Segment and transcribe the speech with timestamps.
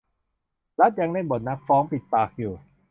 [0.79, 2.53] รัฐยังเล่นบทนักฟ้องปิดปากอยู่